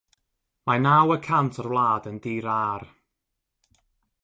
Mae 0.69 0.79
naw 0.85 1.13
y 1.15 1.17
cant 1.27 1.51
o'r 1.65 1.69
wlad 1.75 2.09
yn 2.13 2.17
dir 2.25 2.51
âr. 2.57 2.89